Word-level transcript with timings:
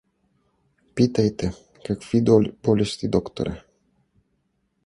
Питайте: 0.95 1.51
какви 1.85 2.21
болести, 2.63 3.07
докторе! 3.07 3.63